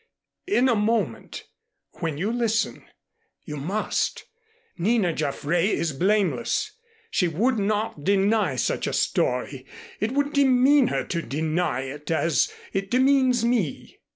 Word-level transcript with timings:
"In 0.47 0.67
a 0.67 0.73
moment 0.75 1.43
when 1.99 2.17
you 2.17 2.31
listen. 2.31 2.85
You 3.43 3.57
must. 3.57 4.25
Nina 4.79 5.13
Jaffray 5.13 5.69
is 5.69 5.93
blameless. 5.93 6.71
She 7.11 7.27
would 7.27 7.59
not 7.59 8.03
deny 8.03 8.55
such 8.55 8.87
a 8.87 8.93
story. 8.93 9.67
It 9.99 10.13
would 10.13 10.33
demean 10.33 10.87
her 10.87 11.03
to 11.03 11.21
deny 11.21 11.81
it 11.81 12.09
as 12.09 12.51
it 12.73 12.89
demeans 12.89 13.45
me." 13.45 13.99